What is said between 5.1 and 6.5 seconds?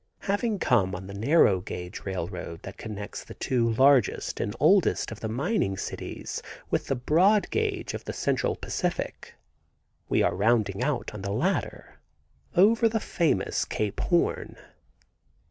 of the mining cities